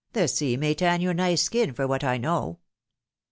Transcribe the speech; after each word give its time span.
The 0.13 0.27
sea 0.27 0.57
may 0.57 0.73
tan 0.73 0.99
your 1.01 1.13
nice 1.13 1.43
skin 1.43 1.75
for 1.75 1.85
what 1.85 2.03
I 2.03 2.17
know." 2.17 2.57